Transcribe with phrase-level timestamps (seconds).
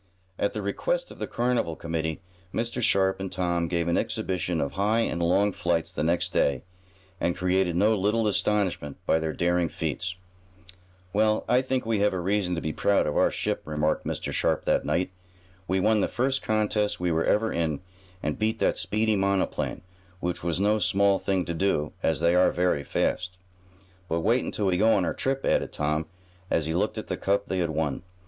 [0.39, 2.81] At the request of the carnival committee, Mr.
[2.81, 6.63] Sharp and Tom gave an exhibition of high and long flights the next day,
[7.19, 10.15] and created no little astonishment by their daring feats.
[11.13, 14.33] "Well, I think we have reason to be proud of our ship," remarked Mr.
[14.33, 15.11] Sharp that night.
[15.67, 17.81] "We won the first contest we were ever in,
[18.23, 19.81] and beat that speedy monoplane,
[20.19, 23.37] which was no small thing to do, as they are very fast."
[24.09, 26.07] "But wait until we go on our trip," added Tom,
[26.49, 28.01] as he looked at the cup they had won.